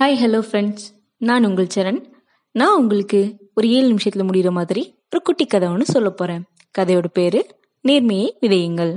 [0.00, 0.84] Hi hello friends
[1.20, 1.98] நான் உங்கள் சரண்.
[2.54, 3.18] நான் உங்களுக்கு
[3.54, 6.42] ஒரு ஏழு நிமிஷத்தில் முடிகிற மாதிரி ஒரு குட்டி கதை ஒன்று சொல்ல போகிறேன்
[6.78, 7.36] கதையோட பேர்
[7.84, 8.92] நேர்மையை விதையுங்கள்.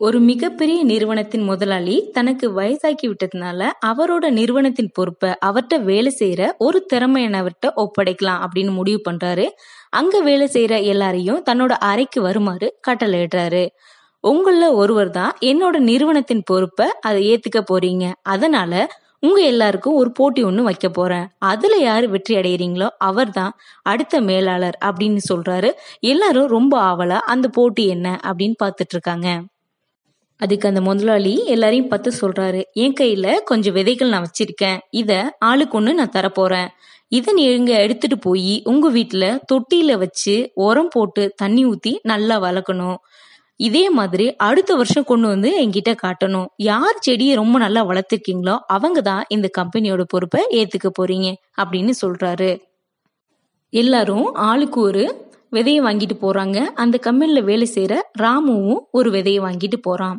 [0.00, 7.72] ஒரு மிகப்பெரிய நிறுவனத்தின் முதலாளி தனக்கு வயசாக்கி விட்டதுனால அவரோட நிறுவனத்தின் பொறுப்பை அவர்கிட்ட வேலை செய்யற ஒரு திறமையானவர்கிட்ட
[7.84, 9.46] ஒப்படைக்கலாம் அப்படின்னு முடிவு பண்றாரு.
[9.90, 13.64] அங்க வேலை செய்யற எல்லாரையும் தன்னோட அறைக்கு வருமாறு கட்டளையிடுறாரு
[14.24, 18.04] உங்களில் ஒருவர் தான் என்னோட நிறுவனத்தின் பொறுப்பை அதை ஏத்துக்க போறீங்க.
[18.22, 18.72] அதனால
[19.22, 21.26] உங்க எல்லாருக்கும் ஒரு போட்டி ஒன்று வைக்க போறேன்.
[21.50, 23.52] அதுல யாரு வெற்றி அடைகிறீங்களோ அவர் தான்
[23.82, 25.70] அடுத்த மேலாளர் அப்படின்னு சொல்றாரு.
[26.12, 29.28] எல்லாரும் ரொம்ப ஆவலா அந்த போட்டி என்ன அப்படின்னு பார்த்துட்டு இருக்காங்க
[30.40, 34.78] அதுக்கு அந்த முதலாளி எல்லாரையும் பார்த்து சொல்றாரு என் கையில கொஞ்சம் விதைகள் நான் வச்சிருக்கேன்.
[34.90, 36.68] இத ஆளுக்கு ஒண்ணு நான் தரப்போறேன்.
[37.08, 40.34] இதை நீங்க எடுத்துட்டு போய் உங்க வீட்டுல தொட்டியில வச்சு
[40.66, 42.98] உரம் போட்டு தண்ணி ஊத்தி நல்லா வளர்க்கணும்.
[43.56, 46.46] இதே மாதிரி அடுத்த வருஷம் கொண்டு வந்து என்கிட்ட காட்டணும்.
[46.56, 52.50] யார் செடியை ரொம்ப நல்லா வளர்த்துருக்கீங்களோ அவங்க தான் இந்த கம்பெனியோட பொறுப்பை ஏத்துக்க போறீங்க அப்படின்னு சொல்றாரு.
[53.70, 55.04] எல்லாரும் ஆளுக்கு ஒரு
[55.52, 56.58] விதையை வாங்கிட்டு போறாங்க.
[56.74, 60.18] அந்த கம்பெனில வேலை செய்யற ராமுவும் ஒரு விதையை வாங்கிட்டு போறான்.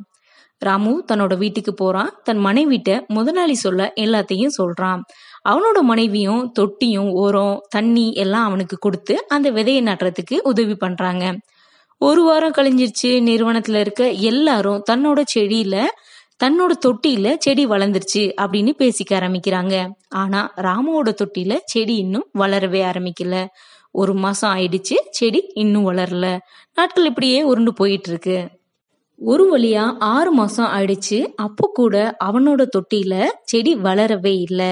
[0.57, 2.11] ராமு தன்னோட வீட்டுக்கு போறான்.
[2.23, 5.01] தன் மனைவிட்ட முதலாளி சொல்ல எல்லாத்தையும் சொல்றான்.
[5.49, 11.25] அவனோட மனைவியும் தொட்டியும் ஓரம் தண்ணி எல்லாம் அவனுக்கு கொடுத்து அந்த விதையை நடுறதுக்கு உதவி பண்றாங்க.
[12.01, 15.75] ஒரு வாரம் கழிஞ்சிருச்சு நிறுவனத்துல இருக்க எல்லாரும் தன்னோட செடியில
[16.43, 19.75] தன்னோட தொட்டியில செடி வளர்ந்துருச்சு அப்படின்னு பேசிக்க ஆரம்பிக்கிறாங்க.
[20.09, 23.35] ஆனா ராமுவோட தொட்டியில செடி இன்னும் வளரவே ஆரம்பிக்கல.
[23.91, 26.25] ஒரு மாசம் ஆயிடுச்சு செடி இன்னும் வளரல.
[26.73, 28.37] நாட்கள் இப்படியே உருண்டு போயிட்டு இருக்கு
[29.19, 34.71] ஒரு வழியா ஆறு மாசம் ஆயிடுச்சு அப்போ கூட அவனோட தொட்டியில செடி வளரவே இல்லை.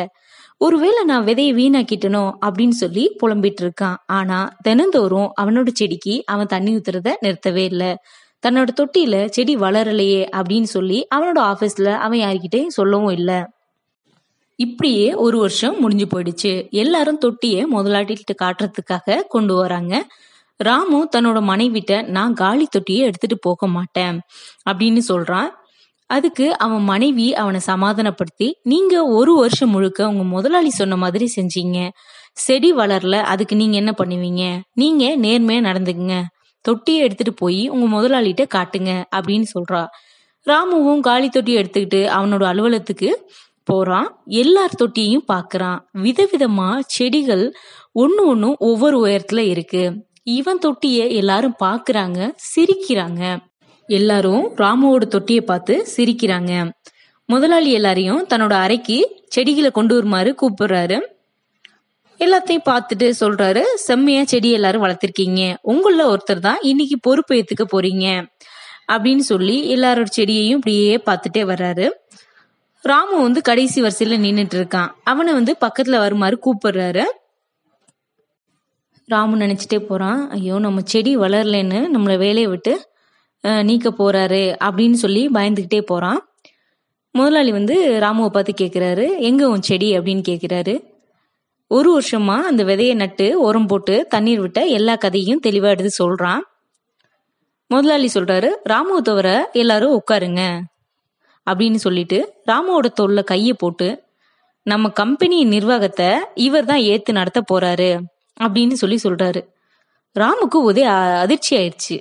[0.65, 7.09] ஒருவேளை நான் விதையை வீணாக்கிட்டனோ அப்படின்னு சொல்லி புலம்பிட்டு இருக்கான் ஆனா தினந்தோறும் அவனோட செடிக்கு அவன் தண்ணி ஊத்துறத
[7.21, 7.91] நிறுத்தவே இல்லை.
[8.43, 13.39] தன்னோட தொட்டியில செடி வளரலையே அப்படின்னு சொல்லி அவனோட ஆபீஸ்ல அவன் யார்கிட்டயும் சொல்லவும் இல்லை.
[14.59, 16.53] இப்படியே ஒரு வருஷம் முடிஞ்சு போயிடுச்சு.
[16.71, 19.93] எல்லாரும் தொட்டிய முதலாட்டிட்டு காட்டுறதுக்காக கொண்டு வராங்க.
[20.59, 24.17] ராமு தன்னோட மனைவிட்ட நான் காலி தொட்டியை எடுத்துட்டு போக மாட்டேன்
[24.71, 25.49] அப்படின்னு சொல்றான்.
[26.07, 31.89] அதுக்கு அவன் மனைவி அவனை சமாதானப்படுத்தி நீங்க ஒரு வருஷம் முழுக்க உங்க முதலாளி சொன்ன மாதிரி செஞ்சீங்க.
[32.33, 34.61] செடி வளரல அதுக்கு நீங்க என்ன பண்ணுவீங்க?
[34.73, 36.23] நீங்க நேர்மையா நடந்துக்குங்க.
[36.61, 39.85] தொட்டியை எடுத்துட்டு போய் உங்க முதலாளிகிட்ட காட்டுங்க அப்படின்னு சொல்றா.
[40.45, 43.31] ராமுவும் காலி தொட்டியை எடுத்துக்கிட்டு அவனோட அலுவலகத்துக்கு
[43.63, 44.21] போறான்.
[44.25, 45.79] எல்லார் தொட்டியையும் பாக்குறான்.
[46.03, 47.53] விதவிதமா செடிகள்
[47.91, 50.05] ஒன்னு ஒன்னும் ஒவ்வொரு உயரத்துல இருக்கு.
[50.23, 53.37] இவன் தொட்டிய எல்லாரும் பாக்குறாங்க சிரிக்கிறாங்க.
[53.87, 56.71] எல்லாரும் ராமுவோட தொட்டியை பார்த்து சிரிக்கிறாங்க.
[57.25, 60.99] முதலாளி எல்லாரையும் தன்னோட அறைக்கு செடிகளை கொண்டு வருமாறு கூப்பிடுறாரு.
[62.19, 65.55] எல்லாத்தையும் பார்த்துட்டு சொல்றாரு செம்மையா செடி எல்லாரும் வளர்த்திருக்கீங்க.
[65.67, 68.27] உங்கள ஒருத்தர் தான் இன்னைக்கு பொறுப்பு ஏத்துக்க போறீங்க.
[68.91, 71.89] அப்படின்னு சொல்லி எல்லாரோட செடியையும் இப்படியே பார்த்துட்டே வர்றாரு.
[72.81, 74.89] ராமு வந்து கடைசி வரிசையில நின்றுட்டு இருக்கான்.
[75.03, 77.03] அவனை வந்து பக்கத்துல வருமாறு கூப்பிடுறாரு.
[79.05, 82.93] ராமு நினைச்சிட்டே போறான் ஐயோ நம்ம செடி வளரலன்னு நம்மளை வேலையை விட்டு
[83.63, 86.19] நீக்க போறாரு அப்படின்னு சொல்லி பயந்துக்கிட்டே போறான்.
[87.11, 89.97] முதலாளி வந்து ராமுவை பார்த்து கேட்குறாரு எங்க உன் செடி?
[89.99, 90.73] அப்படின்னு கேட்குறாரு
[91.67, 96.41] ஒரு வருஷமா அந்த விதையை நட்டு உரம் போட்டு தண்ணீர் விட்ட எல்லா கதையும் தெளிவா எடுத்து சொல்றான்.
[97.67, 100.41] முதலாளி சொல்றாரு ராமுவை தவிர எல்லாரும் உட்காருங்க
[101.47, 103.87] அப்படின்னு சொல்லிட்டு ராமுவோட தோல்ல கையை போட்டு
[104.63, 107.89] நம்ம கம்பெனி நிர்வாகத்தை இவர் தான் ஏத்து நடத்த போறாரு
[108.39, 109.41] அப்படின்னு சொல்லி சொல்றாரு.
[110.15, 110.83] ராமுக்கு ஒரே
[111.23, 111.97] அதிர்ச்சி ஆயிடுச்சு.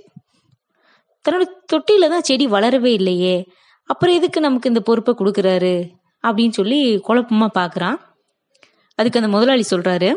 [1.25, 3.47] தன்னோட தொட்டியில தான் செடி வளரவே இல்லையே.
[3.85, 5.91] அப்புறம் எதுக்கு நமக்கு இந்த பொறுப்பை கொடுக்குறாரு?
[6.27, 7.97] அப்படின்னு சொல்லி குழப்பமா பாக்குறான்.
[8.95, 10.15] அதுக்கு அந்த முதலாளி சொல்றாரு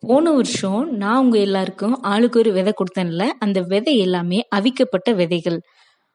[0.00, 3.26] போன வருஷம் நான் உங்க எல்லாருக்கும் ஆளுக்கு ஒரு விதை கொடுத்தேன்ல.
[3.38, 5.62] அந்த விதை எல்லாமே அவிக்கப்பட்ட விதைகள்.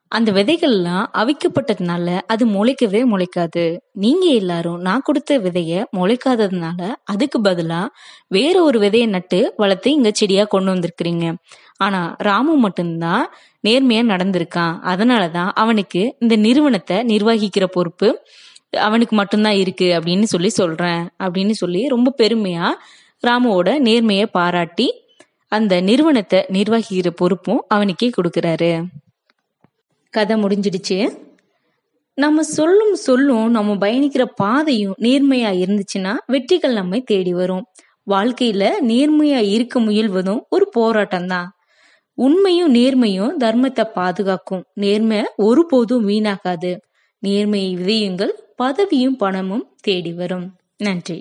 [0.08, 3.78] அந்த விதைகள்லாம் அவிக்கப்பட்டதுனால அது முளைக்கவே முளைக்காது.
[3.92, 7.86] நீங்க எல்லாரும் நான் கொடுத்த விதைய முளைக்காததுனால அதுக்கு பதிலா
[8.28, 11.34] வேற ஒரு விதைய நட்டு வளர்த்து இங்க செடியா கொண்டு வந்திருக்கிறீங்க.
[11.76, 13.26] ஆனா ராமு மட்டும்தான்
[13.68, 14.74] நேர்மையா நடந்திருக்கான்.
[14.92, 18.24] அதனாலதான் அவனுக்கு இந்த நிறுவனத்தை நிர்வகிக்கிற பொறுப்பு
[18.70, 21.08] அவனுக்கு மட்டும்தான் இருக்கு அப்படின்னு சொல்லி சொல்றேன்.
[21.18, 22.68] அப்படின்னு சொல்லி ரொம்ப பெருமையா
[23.26, 24.88] ராமுவோட நேர்மையை பாராட்டி
[25.48, 28.84] அந்த நிறுவனத்தை நிர்வகிக்கிற பொறுப்பும் அவனுக்கே கொடுக்கறாரு.
[30.18, 30.98] கதை முடிஞ்சிடுச்சு.
[32.14, 37.64] நம்ம சொல்லும் சொல்லும் நம்ம பயணிக்கிற பாதையும் நேர்மையா இருந்துச்சுன்னா வெற்றிகள் நம்மை தேடி வரும்.
[38.10, 41.52] வாழ்க்கையில நேர்மையா இருக்க முயல்வதும் ஒரு போராட்டம் தான்
[42.14, 44.64] உண்மையும் நேர்மையும் தர்மத்தை பாதுகாக்கும்.
[44.74, 46.70] நேர்மை ஒருபோதும் வீணாகாது.
[47.26, 48.32] நேர்மையை விதையுங்கள்
[48.62, 50.46] பதவியும் பணமும் தேடி வரும்.
[50.78, 51.18] நன்றி.